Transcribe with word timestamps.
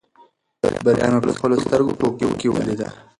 بریا 0.83 1.07
مې 1.11 1.19
په 1.23 1.31
خپلو 1.37 1.55
سترګو 1.65 1.97
په 1.99 2.05
افق 2.09 2.31
کې 2.39 2.47
ولیده. 2.49 2.87